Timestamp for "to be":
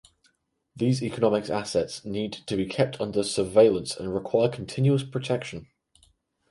2.33-2.65